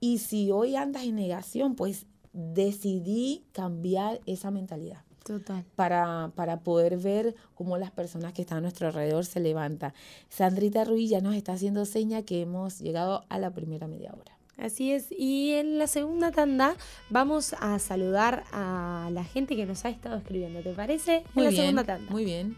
[0.00, 5.02] Y si hoy andas en negación, pues decidí cambiar esa mentalidad.
[5.24, 5.64] Total.
[5.76, 9.92] Para, para poder ver cómo las personas que están a nuestro alrededor se levantan.
[10.30, 14.37] Sandrita Ruiz ya nos está haciendo seña que hemos llegado a la primera media hora.
[14.58, 16.74] Así es, y en la segunda tanda
[17.10, 21.22] vamos a saludar a la gente que nos ha estado escribiendo, ¿te parece?
[21.34, 22.10] Muy en la segunda tanda.
[22.10, 22.56] Muy bien.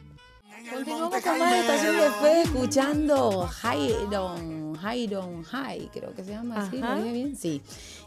[0.72, 6.78] Continuamos con más estación de fe escuchando Jairon, Jairon High, creo que se llama así,
[6.78, 7.36] ¿lo bien?
[7.36, 7.60] Sí.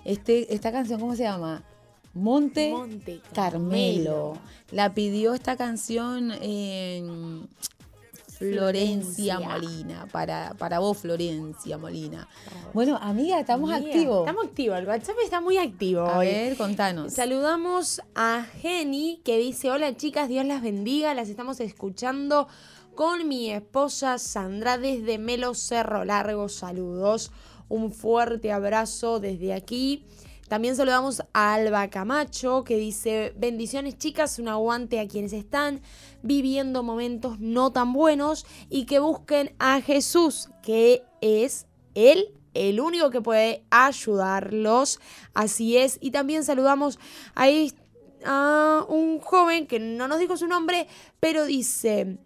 [0.05, 1.63] Este, esta canción, ¿cómo se llama?
[2.13, 2.73] Monte,
[3.33, 4.37] Carmelo.
[4.71, 7.47] La pidió esta canción en
[8.51, 12.27] Florencia, Molina, para, para vos, Florencia Molina.
[12.73, 14.27] Bueno, amiga, estamos activos.
[14.27, 16.01] Estamos activos, el WhatsApp está muy activo.
[16.01, 17.13] A ver, contanos.
[17.13, 22.47] Saludamos a Jenny, que dice, hola chicas, Dios las bendiga, las estamos escuchando
[22.95, 26.49] con mi esposa Sandra desde Melo Cerro Largo.
[26.49, 27.31] Saludos,
[27.69, 30.05] un fuerte abrazo desde aquí.
[30.47, 35.81] También saludamos a Alba Camacho que dice, bendiciones chicas, un aguante a quienes están
[36.21, 43.09] viviendo momentos no tan buenos y que busquen a Jesús, que es Él el único
[43.09, 44.99] que puede ayudarlos.
[45.33, 45.97] Así es.
[46.01, 46.99] Y también saludamos
[47.35, 47.47] a,
[48.25, 50.87] a un joven que no nos dijo su nombre,
[51.19, 52.17] pero dice...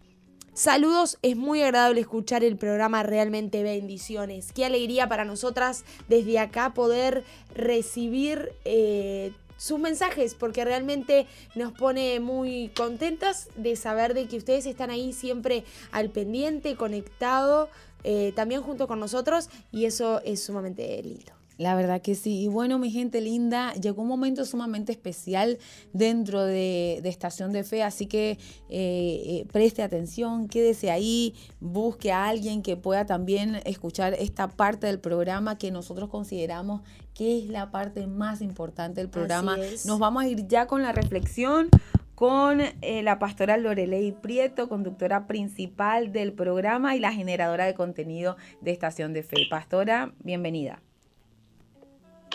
[0.58, 4.50] Saludos, es muy agradable escuchar el programa Realmente Bendiciones.
[4.52, 7.22] Qué alegría para nosotras desde acá poder
[7.54, 14.66] recibir eh, sus mensajes, porque realmente nos pone muy contentas de saber de que ustedes
[14.66, 17.68] están ahí siempre al pendiente, conectado,
[18.02, 21.37] eh, también junto con nosotros, y eso es sumamente lindo.
[21.58, 22.42] La verdad que sí.
[22.42, 25.58] Y bueno, mi gente linda, llegó un momento sumamente especial
[25.92, 32.28] dentro de, Estación de Fe, así que eh, eh, preste atención, quédese ahí, busque a
[32.28, 37.72] alguien que pueda también escuchar esta parte del programa que nosotros consideramos que es la
[37.72, 39.56] parte más importante del programa.
[39.84, 41.68] Nos vamos a ir ya con la reflexión
[42.14, 48.36] con eh, la pastora Lorelei Prieto, conductora principal del programa y la generadora de contenido
[48.60, 49.36] de Estación de Fe.
[49.50, 50.82] Pastora, bienvenida.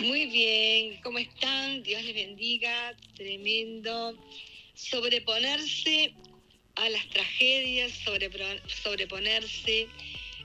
[0.02, 1.84] Muy bien, ¿cómo están?
[1.84, 4.18] Dios les bendiga, tremendo.
[4.74, 6.16] Sobreponerse
[6.76, 7.94] a las tragedias,
[8.84, 9.88] sobreponerse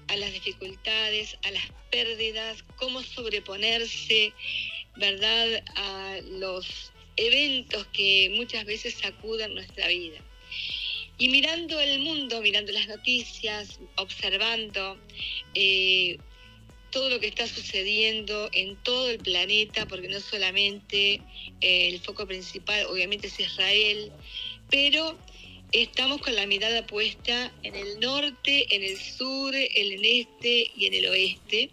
[0.09, 4.35] a las dificultades, a las pérdidas, cómo sobreponerse,
[4.97, 10.21] ¿verdad?, a los eventos que muchas veces sacuden nuestra vida.
[11.17, 14.99] Y mirando el mundo, mirando las noticias, observando,
[15.55, 16.19] eh,
[16.90, 21.22] todo lo que está sucediendo en todo el planeta, porque no solamente
[21.61, 24.12] eh, el foco principal obviamente es Israel,
[24.70, 25.18] pero
[25.72, 30.87] estamos con la mirada puesta en el norte, en el sur, en el este y
[30.87, 31.70] en el oeste,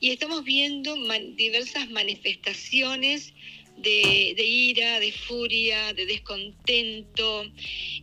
[0.00, 0.96] y estamos viendo
[1.36, 3.32] diversas manifestaciones
[3.76, 7.44] de, ira, de furia, de descontento,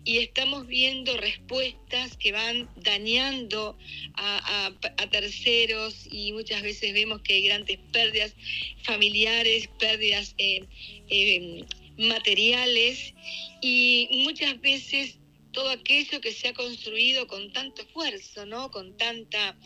[0.04, 3.78] y estamos viendo respuestas que van dañando
[4.16, 4.72] a,
[5.12, 8.34] terceros y muchas veces vemos que hay grandes pérdidas
[8.84, 10.66] familiares, pérdidas eh,
[11.10, 11.66] eh,
[11.98, 13.14] materiales.
[13.62, 15.18] Y muchas veces
[15.52, 18.72] todo aquello que se ha construido con tanto esfuerzo, ¿no?
[18.72, 19.58] Con tanta,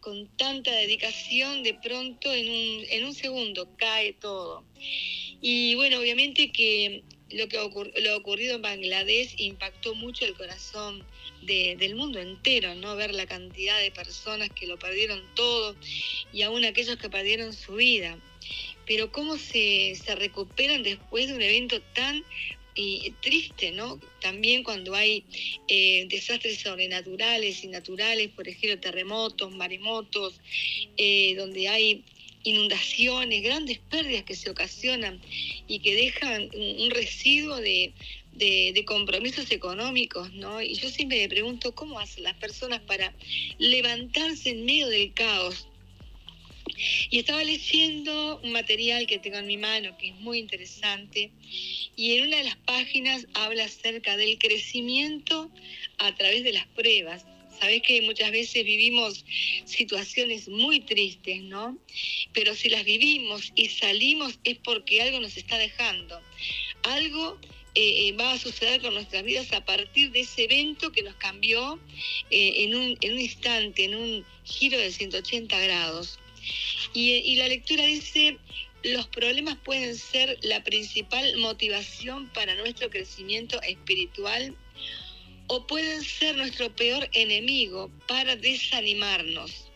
[0.00, 4.64] con tanta dedicación, de pronto en un, en un segundo cae todo.
[5.40, 7.58] Y bueno, obviamente que lo que
[8.02, 11.04] lo ocurrido en Bangladesh impactó mucho el corazón
[11.42, 12.96] del mundo entero, ¿no?
[12.96, 15.74] Ver la cantidad de personas que lo perdieron todo
[16.32, 18.18] y aún aquellos que perdieron su vida.
[18.86, 22.24] Pero cómo se, se recuperan después de un evento tan
[22.74, 24.00] y triste, ¿no?
[24.20, 25.24] También cuando hay
[25.68, 30.40] eh, desastres sobrenaturales y naturales, por ejemplo, terremotos, maremotos,
[30.96, 32.04] eh, donde hay
[32.42, 35.20] inundaciones, grandes pérdidas que se ocasionan
[35.68, 37.92] y que dejan un, residuo de,
[38.32, 40.62] de, compromisos económicos, ¿no?
[40.62, 43.12] Y yo siempre me pregunto cómo hacen las personas para
[43.58, 45.66] levantarse en medio del caos.
[47.10, 51.30] Y estaba leyendo un material que tengo en mi mano que es muy interesante
[51.96, 55.50] y en una de las páginas habla acerca del crecimiento
[55.98, 57.26] a través de las pruebas.
[57.58, 59.24] Sabes que muchas veces vivimos
[59.66, 61.76] situaciones muy tristes, ¿no?
[62.32, 66.18] Pero si las vivimos y salimos es porque algo nos está dejando.
[66.84, 67.38] Algo
[67.74, 71.14] eh, eh, va a suceder con nuestras vidas a partir de ese evento que nos
[71.16, 71.78] cambió
[72.30, 76.18] eh, en, un, en, un, instante, en un giro de 180 grados.
[76.92, 78.38] Y, la lectura dice,
[78.82, 84.56] los problemas pueden ser la principal motivación para nuestro crecimiento espiritual
[85.48, 89.70] o pueden ser nuestro peor enemigo para desanimarnos.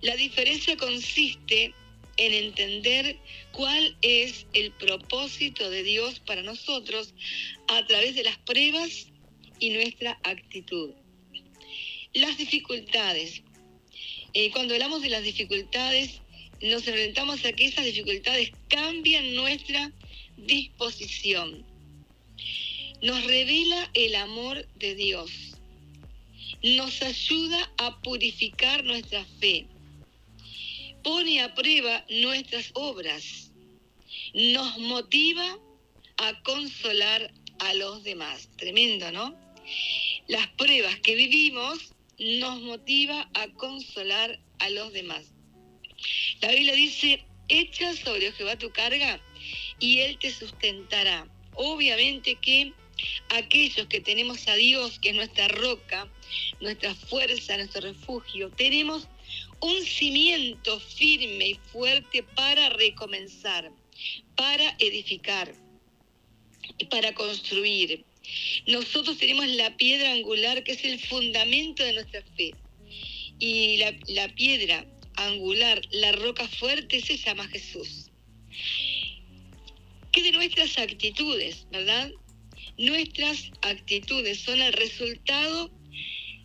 [0.00, 1.74] La diferencia consiste
[2.16, 3.18] en entender
[3.52, 7.14] cuál es el propósito de Dios para nosotros
[7.68, 9.08] a través de las pruebas
[9.58, 10.92] y nuestra actitud.
[12.12, 13.42] Las dificultades.
[14.34, 16.20] Eh, cuando hablamos de las dificultades,
[16.60, 19.92] nos enfrentamos a que esas dificultades cambian nuestra
[20.36, 21.64] disposición.
[23.02, 25.30] Nos revela el amor de Dios.
[26.62, 29.66] Nos ayuda a purificar nuestra fe
[31.04, 33.52] pone a prueba nuestras obras,
[34.32, 35.58] nos motiva
[36.16, 38.48] a consolar a los demás.
[38.56, 39.38] Tremendo, ¿no?
[40.26, 45.32] Las pruebas que vivimos nos motiva a consolar a los demás.
[46.40, 49.20] La Biblia dice, echa sobre Jehová tu carga
[49.78, 51.28] y Él te sustentará.
[51.54, 52.72] Obviamente que
[53.30, 56.08] aquellos que tenemos a Dios, que es nuestra roca,
[56.60, 59.08] nuestra fuerza, nuestro refugio, tenemos
[59.60, 63.70] un cimiento firme y fuerte para recomenzar,
[64.36, 65.54] para edificar,
[66.90, 68.04] para construir.
[68.66, 72.54] Nosotros tenemos la piedra angular que es el fundamento de nuestra fe.
[73.38, 78.10] Y la, piedra angular, la roca fuerte, se llama Jesús.
[80.12, 82.10] ¿Qué de nuestras actitudes, verdad?
[82.78, 85.70] Nuestras actitudes son el resultado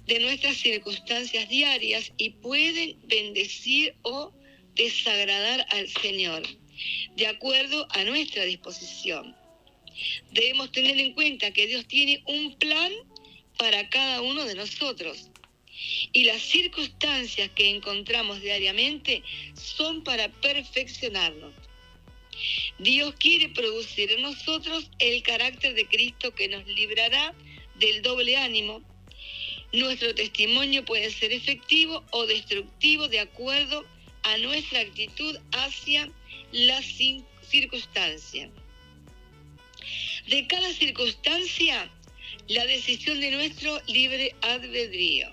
[0.05, 4.33] de nuestras circunstancias diarias y pueden bendecir o
[4.75, 6.43] desagradar al Señor,
[7.15, 9.38] de acuerdo a nuestra disposición.
[10.31, 12.91] Debemos tener en cuenta que Dios tiene un plan
[13.57, 15.29] para cada uno de nosotros
[16.13, 21.53] y las circunstancias que encontramos diariamente son para perfeccionarnos.
[22.77, 27.33] Dios quiere producir en nosotros el carácter de Cristo que nos librará
[27.79, 28.81] del doble ánimo
[29.71, 33.85] nuestro testimonio puede ser efectivo o destructivo de acuerdo
[34.23, 36.09] a nuestra actitud hacia
[36.51, 36.81] la
[37.43, 38.49] circunstancia.
[40.27, 41.91] De cada circunstancia,
[42.47, 45.31] la decisión de nuestro libre albedrío.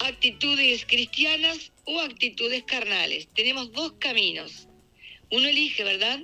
[0.00, 3.28] Actitudes cristianas o actitudes carnales.
[3.34, 4.68] Tenemos dos caminos.
[5.30, 6.20] Uno elige, ¿verdad?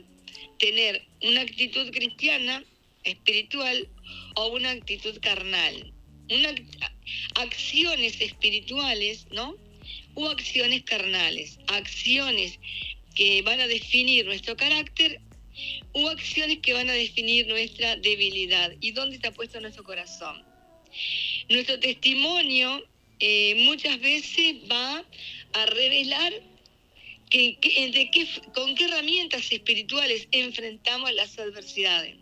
[0.59, 2.64] Tener una actitud cristiana,
[3.02, 3.88] espiritual,
[4.37, 5.94] o una actitud carnal
[6.30, 6.54] una,
[7.35, 9.57] acciones espirituales, ¿no?
[10.14, 12.59] O acciones carnales, acciones
[13.14, 15.20] que van a definir nuestro carácter
[15.92, 20.42] o acciones que van a definir nuestra debilidad y dónde está puesto nuestro corazón.
[21.48, 22.82] Nuestro testimonio
[23.20, 25.04] eh, muchas veces va
[25.52, 26.32] a revelar
[27.30, 27.58] que,
[28.54, 32.16] con qué herramientas espirituales enfrentamos las adversidades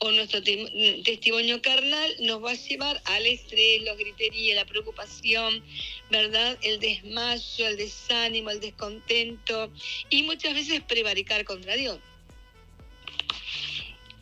[0.00, 5.62] o nuestro testimonio carnal nos va a llevar al estrés, la gritería, la preocupación,
[6.10, 6.58] ¿verdad?
[6.62, 9.70] El desmayo, el desánimo, el descontento
[10.10, 11.98] y muchas veces prevaricar contra Dios.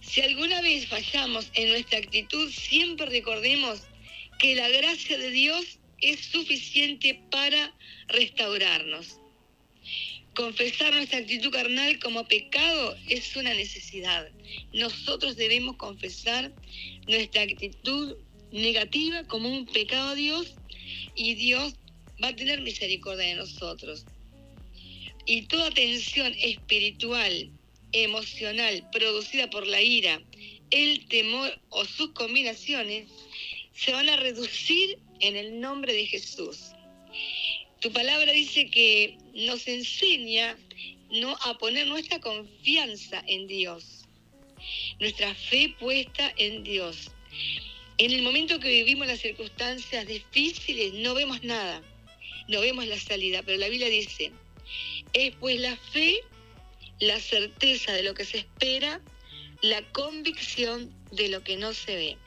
[0.00, 3.80] Si alguna vez fallamos en nuestra actitud, siempre recordemos
[4.38, 7.74] que la gracia de Dios es suficiente para
[8.08, 9.18] restaurarnos.
[10.34, 14.28] Confesar nuestra actitud carnal como pecado es una necesidad.
[14.72, 16.52] Nosotros debemos confesar
[17.06, 18.16] nuestra actitud
[18.52, 20.54] negativa como un pecado a Dios
[21.14, 21.74] y Dios
[22.22, 24.06] va a tener misericordia de nosotros.
[25.26, 27.50] Y toda tensión espiritual,
[27.92, 30.22] emocional, producida por la ira,
[30.70, 33.08] el temor o sus combinaciones,
[33.74, 36.72] se van a reducir en el nombre de Jesús.
[37.80, 40.56] Tu palabra dice que nos enseña
[41.10, 44.06] no a poner nuestra confianza en Dios,
[45.00, 47.10] nuestra fe puesta en Dios.
[47.98, 51.82] En el momento que vivimos las circunstancias difíciles no vemos nada,
[52.48, 54.32] no vemos la salida, pero la Biblia dice,
[55.12, 56.20] es pues la fe,
[57.00, 59.00] la certeza de lo que se espera,
[59.62, 62.18] la convicción de lo que no se ve.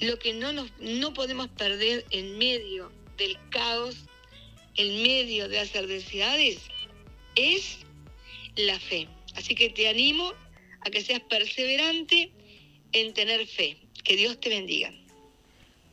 [0.00, 3.96] Lo que no, nos, no podemos perder en medio del caos
[4.76, 6.58] en medio de las adversidades
[7.36, 7.78] es
[8.56, 9.08] la fe.
[9.36, 10.32] Así que te animo
[10.80, 12.32] a que seas perseverante
[12.92, 13.76] en tener fe.
[14.04, 14.90] Que Dios te bendiga.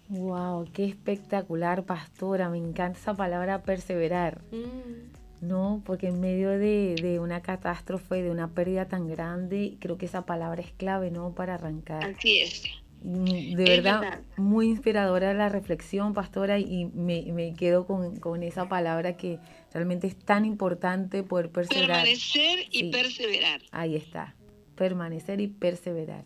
[0.09, 2.49] Wow, qué espectacular, pastora.
[2.49, 4.41] Me encanta esa palabra perseverar.
[4.51, 5.16] Mm.
[5.39, 10.07] No, porque en medio de, de, una catástrofe, de una pérdida tan grande, creo que
[10.07, 11.35] esa palabra es clave, ¿no?
[11.35, 12.03] Para arrancar.
[12.03, 12.63] Así es.
[13.03, 18.67] Mm, de verdad, muy inspiradora la reflexión, pastora, y me, me quedo con, con, esa
[18.67, 19.39] palabra que
[19.71, 21.97] realmente es tan importante poder perseverar.
[21.97, 23.61] Permanecer y perseverar.
[23.71, 24.35] Ahí está,
[24.75, 26.25] permanecer y perseverar.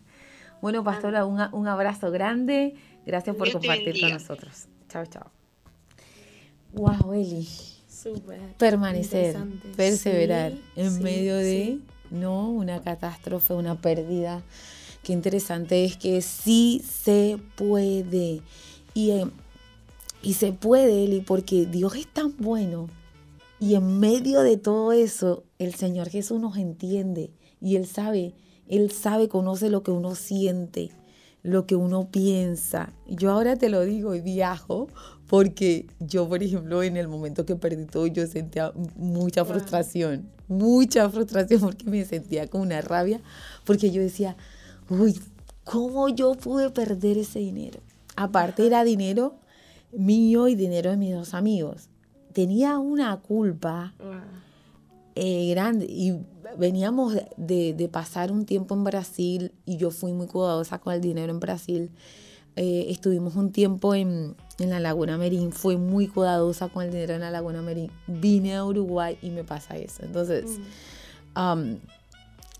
[0.62, 2.74] Bueno, pastora, un, un abrazo grande.
[3.04, 4.68] Gracias por compartir con nosotros.
[4.88, 5.30] Chao, chao.
[6.72, 7.46] Wow, Eli.
[8.02, 8.40] Súper.
[8.58, 9.36] Permanecer,
[9.76, 11.78] perseverar en medio de,
[12.10, 14.42] no, una catástrofe, una pérdida.
[15.02, 18.42] Qué interesante es que sí se puede.
[18.94, 19.26] Y, eh,
[20.22, 22.88] y se puede, Eli, porque Dios es tan bueno.
[23.60, 27.30] Y en medio de todo eso, el Señor Jesús nos entiende.
[27.60, 28.34] Y Él sabe,
[28.66, 30.90] Él sabe, conoce lo que uno siente,
[31.44, 32.92] lo que uno piensa.
[33.06, 34.88] Yo ahora te lo digo y viajo
[35.32, 41.08] porque yo, por ejemplo, en el momento que perdí todo, yo sentía mucha frustración, mucha
[41.08, 43.18] frustración porque me sentía con una rabia,
[43.64, 44.36] porque yo decía,
[44.90, 45.18] uy,
[45.64, 47.80] ¿cómo yo pude perder ese dinero?
[48.14, 49.36] Aparte era dinero
[49.90, 51.88] mío y dinero de mis dos amigos.
[52.34, 53.94] Tenía una culpa
[55.14, 56.12] eh, grande y
[56.58, 61.00] veníamos de, de, pasar un tiempo en Brasil y yo fui muy cuidadosa con el
[61.00, 61.90] dinero en Brasil.
[62.54, 67.14] Eh, estuvimos un tiempo en, en, la Laguna Merín, fui muy cuidadosa con el dinero
[67.14, 67.90] en la Laguna Merín.
[68.06, 70.04] Vine a Uruguay y me pasa eso.
[70.04, 70.58] Entonces,
[71.34, 71.40] mm.
[71.40, 71.78] um,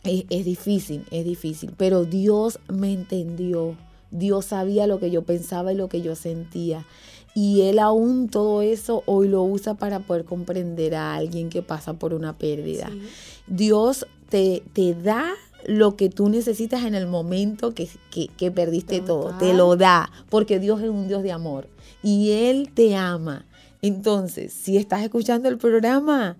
[0.05, 3.76] es, es, difícil, es difícil, pero Dios me entendió.
[4.11, 6.86] Dios sabía lo que yo pensaba y lo que yo sentía.
[7.34, 11.95] Y Él aún todo eso hoy lo usa para poder comprender a alguien que pasa
[11.95, 12.88] por una pérdida.
[12.90, 13.03] Sí.
[13.47, 15.32] Dios te, te da
[15.67, 19.07] lo que tú necesitas en el momento que, que, que perdiste Total.
[19.07, 19.39] todo.
[19.39, 21.69] Te lo da, porque Dios es un Dios de amor
[22.03, 23.47] y Él te ama.
[23.81, 26.37] Entonces, si estás escuchando el programa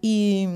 [0.00, 0.46] y,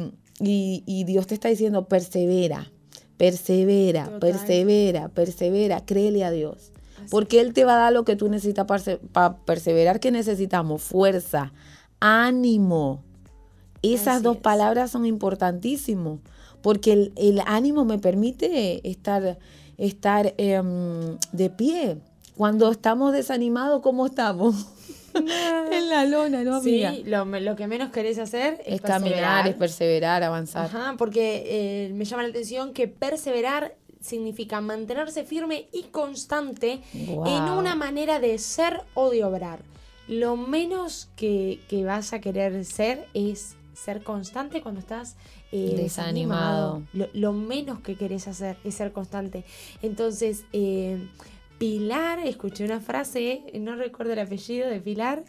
[0.41, 2.71] y, y Dios te está diciendo, persevera,
[3.17, 4.21] persevera, Total.
[4.21, 6.73] persevera, persevera, créele a Dios.
[6.97, 7.09] Así.
[7.11, 10.83] Porque Él te va a dar lo que tú necesitas para, para perseverar, que necesitamos,
[10.83, 11.53] fuerza,
[11.99, 13.03] ánimo.
[13.83, 14.43] Esas Así dos es.
[14.43, 16.19] palabras son importantísimas
[16.63, 19.39] porque el, el, ánimo me permite estar,
[19.79, 20.63] estar eh,
[21.33, 21.99] de pie.
[22.37, 24.55] Cuando estamos desanimados, ¿cómo estamos?
[25.15, 26.93] en la lona, ¿no, amiga?
[26.93, 30.67] Sí, lo, lo que menos querés hacer es, es caminar, es perseverar, avanzar.
[30.67, 37.27] Ajá, porque eh, me llama la atención que perseverar significa mantenerse firme y constante wow.
[37.27, 39.61] en una manera de ser o de obrar.
[40.09, 45.17] Lo menos que, que vas a querer ser es ser constante cuando estás
[45.53, 46.83] eh, desanimado.
[46.93, 49.45] Lo, lo, menos que querés hacer es ser constante.
[49.83, 51.09] Entonces, eh,
[51.59, 55.25] Pilar, escuché una frase, no recuerdo el apellido de Pilar.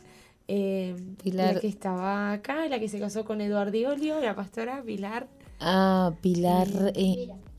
[0.47, 1.55] Eh, Pilar.
[1.55, 5.27] La que estaba acá, la que se casó con Eduardo Olio, la pastora Pilar.
[5.59, 6.67] Ah, Pilar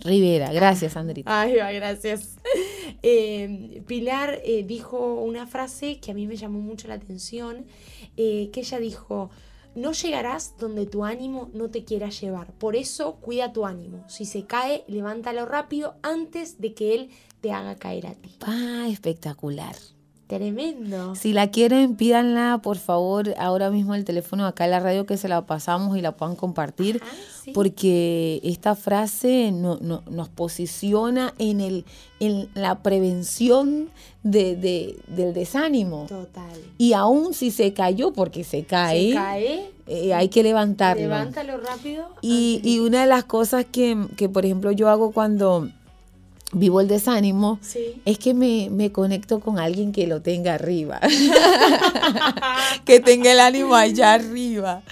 [0.00, 0.52] Rivera.
[0.52, 1.40] Gracias, Andrita.
[1.40, 2.36] Ay, va, gracias.
[3.86, 7.64] Pilar dijo una frase que a mí me llamó mucho la atención,
[8.16, 9.30] que ella dijo,
[9.74, 12.52] no llegarás donde tu ánimo no te quiera llevar.
[12.54, 14.04] Por eso cuida tu ánimo.
[14.08, 17.10] Si se cae, levántalo rápido antes de que él
[17.40, 18.36] te haga caer a ti.
[18.42, 19.76] Ah, espectacular.
[20.32, 21.14] Tremendo.
[21.14, 25.18] Si la quieren, pídanla, por favor, ahora mismo el teléfono acá en la radio que
[25.18, 27.12] se la pasamos y la puedan compartir, Ajá,
[27.44, 27.52] sí.
[27.52, 31.84] porque esta frase no, no, nos posiciona en, el,
[32.18, 33.90] en la prevención
[34.22, 36.06] de, de, del desánimo.
[36.08, 36.58] Total.
[36.78, 41.02] Y aún si se cayó, porque se cae, se cae eh, hay que levantarlo.
[41.02, 42.06] Levántalo rápido.
[42.22, 45.68] Y, y una de las cosas que, que, por ejemplo, yo hago cuando
[46.52, 48.00] vivo el desánimo, sí.
[48.04, 51.00] es que me, me, conecto con alguien que lo tenga arriba,
[52.84, 54.82] que tenga el ánimo allá arriba.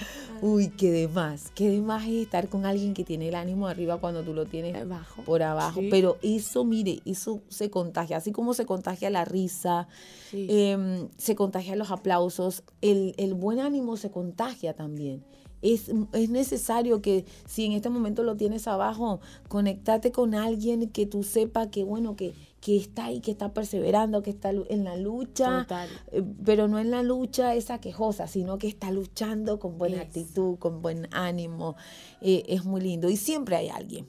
[0.43, 3.67] Uy, qué de más, qué de más es estar con alguien que tiene el ánimo
[3.67, 5.21] arriba cuando tú lo tienes abajo.
[5.21, 5.81] por abajo.
[5.81, 5.87] Sí.
[5.91, 9.87] Pero eso, mire, eso se contagia, así como se contagia la risa,
[10.31, 10.47] sí.
[10.49, 15.23] eh, se contagian los aplausos, el, el buen ánimo se contagia también
[15.61, 21.05] es, es, necesario que si en este momento lo tienes abajo, conectate con alguien que
[21.05, 24.95] tú sepas que, bueno, que, que está ahí, que está perseverando, que está en la
[24.95, 25.67] lucha,
[26.11, 30.05] eh, pero no en la lucha esa quejosa, sino que está luchando con buena yes.
[30.05, 31.75] actitud, con buen ánimo.
[32.21, 33.09] Eh, es muy lindo.
[33.09, 34.07] Y siempre hay alguien.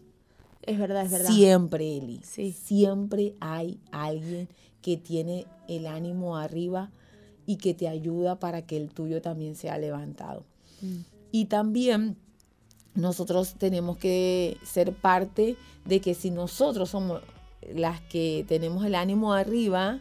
[0.62, 1.30] Es verdad, es verdad.
[1.30, 2.20] Siempre, Eli.
[2.22, 2.52] Sí.
[2.52, 4.48] Siempre hay alguien
[4.80, 6.90] que tiene el ánimo arriba
[7.46, 10.44] y que te ayuda para que el tuyo también sea levantado.
[10.80, 11.11] Mm.
[11.32, 12.16] Y también
[12.94, 17.22] nosotros tenemos que ser parte de que si nosotros somos
[17.74, 19.98] las que tenemos el ánimo arriba,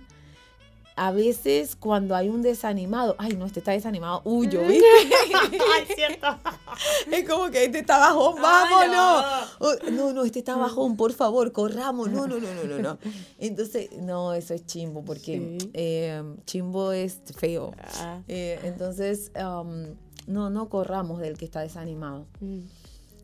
[0.97, 4.86] a veces cuando hay un desanimado, ay, no, este está desanimado, huyo, ¿viste?
[5.73, 6.27] Ay, cierto.
[7.11, 9.25] es como que este está bajón, vámonos.
[9.59, 12.09] Oh, No, no, este está bajón, por favor, corramos.
[12.11, 12.97] No, no, no, no, no, no.
[13.39, 15.71] Entonces, no, eso es chimbo, porque Sí.
[15.73, 17.71] eh, chimbo es feo.
[17.95, 18.19] Ah.
[18.27, 19.95] Eh, entonces, um,
[20.32, 22.25] no, no corramos del que está desanimado.
[22.39, 22.59] Mm.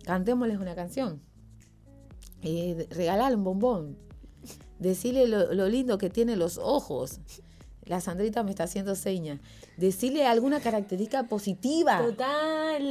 [0.06, 1.22] Cantémosles una canción.
[2.44, 3.98] Eh, regalale un bombón.
[4.80, 7.20] Decirle lo, lo lindo que tiene los ojos.
[7.86, 9.40] La Sandrita me está haciendo señas.
[9.78, 12.02] Decirle alguna característica positiva.
[12.06, 12.84] Total.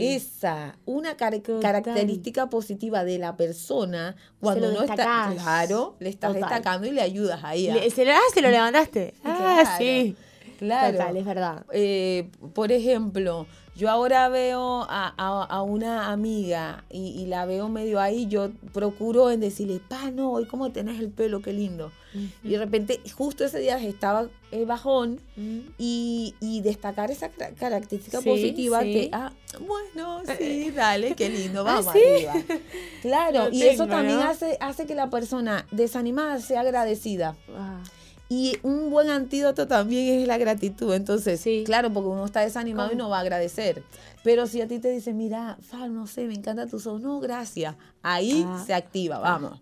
[0.00, 1.60] Esa, una car- Total.
[1.62, 4.94] característica positiva de la persona cuando no está
[5.36, 6.42] claro, le estás Total.
[6.48, 7.68] destacando y le ayudas ahí.
[7.90, 9.14] se, lo, ah, se lo levantaste.
[9.24, 10.16] Ah, Claro, sí.
[10.58, 10.96] Claro.
[10.98, 11.64] Total, es verdad.
[11.72, 13.46] Eh, por ejemplo,
[13.76, 18.50] yo ahora veo a, a- a una amiga y, y la veo medio ahí, yo
[18.72, 21.90] procuro en decirle, pa, no, hoy cómo tenés el pelo, qué lindo.
[22.44, 25.58] Y de repente, justo ese día estaba eh, bajón Mm.
[25.78, 28.92] y, y destacar esa ca- característica Sí, positiva sí.
[28.92, 29.32] que, ah,
[29.66, 31.98] bueno, sí, dale, qué lindo, Ah, vamos ¿sí?
[32.28, 32.34] arriba.
[33.02, 34.28] Claro, Lo y eso también ¿no?
[34.28, 37.34] hace, hace que la persona desanimada sea agradecida.
[37.56, 37.82] Ah.
[38.28, 40.94] Y un buen antídoto también es la gratitud.
[40.94, 41.62] Entonces, Sí.
[41.66, 43.82] claro, porque uno está desanimado y no va a agradecer.
[44.22, 47.20] Pero si a ti te dicen, mira, Fal, no sé, me encanta tu son, no,
[47.20, 47.76] gracias.
[48.02, 48.62] Ahí Ah.
[48.66, 49.60] se activa, vamos.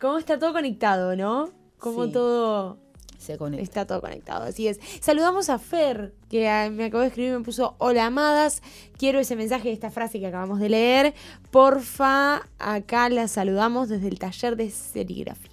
[0.00, 1.50] Cómo está todo conectado, ¿no?
[1.78, 2.12] Cómo Sí.
[2.12, 2.78] todo
[3.18, 3.62] Se conecta.
[3.62, 4.80] está todo conectado, así es.
[5.00, 6.40] Saludamos a Fer, que
[6.72, 8.62] me acabó de escribir y me puso, hola amadas,
[8.98, 11.14] quiero ese mensaje esta frase que acabamos de leer.
[11.52, 15.51] Porfa, acá la saludamos desde el taller de serigrafía.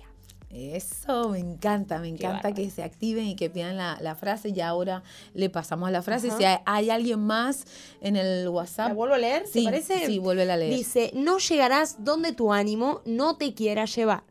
[0.52, 4.50] Eso, me encanta, me encanta que se activen y que pidan la, la frase.
[4.50, 5.04] Y ahora
[5.36, 6.30] le pasamos la frase.
[6.30, 6.38] Ajá.
[6.38, 7.66] Si hay, hay alguien más
[8.02, 8.88] en el WhatsApp.
[8.90, 9.44] ¿La vuelvo a leer?
[9.44, 10.06] ¿Te Sí, parece?
[10.08, 10.74] sí, vuélvela a leer.
[10.76, 14.24] Dice, no llegarás donde tu ánimo no te quiera llevar.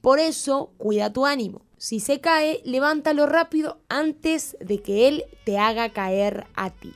[0.00, 1.62] Por eso, cuida tu ánimo.
[1.76, 6.92] Si se cae, levántalo rápido antes de que él te haga caer a ti.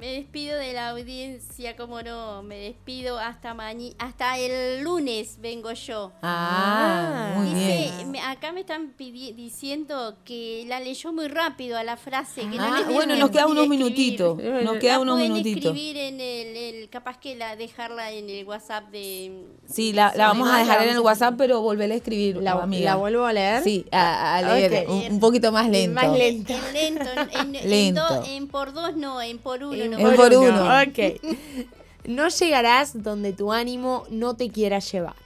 [0.00, 5.70] Me despido de la audiencia, como no, me despido hasta mañana, hasta el lunes vengo
[5.72, 6.10] yo.
[6.22, 7.38] Ah, Ah.
[7.38, 8.10] muy Dice, bien.
[8.10, 12.40] me- acá me están diciendo que la leyó muy rápido a la frase.
[12.42, 14.38] Que no Ah, les dio bueno, nos quedan ni unos minutitos.
[14.38, 15.64] Nos La unos pueden minutitos.
[15.66, 19.44] escribir en el, el- capaz que la dejarla en el WhatsApp de...
[19.66, 22.90] Sí, la, la vamos a dejar en el WhatsApp, pero volver a escribir, La, amiga.
[22.92, 23.62] la vuelvo a leer.
[23.62, 25.94] Sí, a, a leer un, un poquito más lento.
[26.00, 26.54] Más lento.
[26.54, 28.00] En lento, en, en- en Lento.
[28.08, 30.10] do- en por dos no, en por uno no.
[30.10, 30.64] En por uno.
[30.82, 31.20] Ok.
[32.06, 35.16] No llegarás donde tu ánimo no te quiera llevar.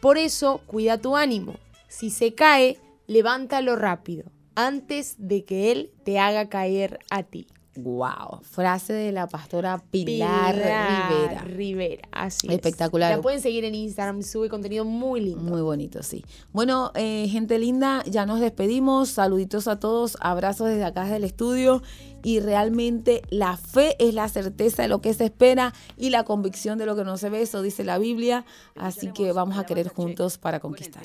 [0.00, 1.56] Por eso, cuida tu ánimo.
[1.88, 7.46] Si se cae, levántalo rápido, antes de que él te haga caer a ti.
[7.76, 11.42] Wow, frase de la pastora Pilar, Rivera.
[11.42, 12.54] Rivera, así es.
[12.54, 13.16] Espectacular.
[13.16, 15.42] La pueden seguir en Instagram, sube contenido muy lindo.
[15.42, 16.24] Muy bonito, sí.
[16.52, 19.08] Bueno, eh, gente linda, ya nos despedimos.
[19.08, 21.82] Saluditos a todos, abrazos desde acá del estudio.
[22.24, 26.78] Y realmente la fe es la certeza de lo que se espera y la convicción
[26.78, 28.44] de lo que no se ve, eso dice la Biblia.
[28.74, 31.04] Así que vamos a querer juntos para conquistar.